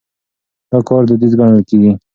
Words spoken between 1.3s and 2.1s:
ګڼل کېږي.